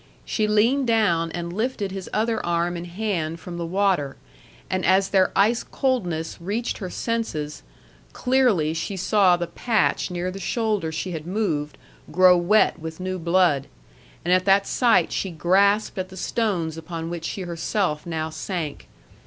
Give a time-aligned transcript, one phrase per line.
[0.25, 4.17] She leaned down and lifted his other arm and hand from the water,
[4.67, 7.61] and as their ice coldness reached her senses,
[8.11, 11.77] clearly she saw the patch near the shoulder she had moved
[12.11, 13.67] grow wet with new blood,
[14.25, 18.87] and at that sight she grasped at the stones upon which she herself now sank.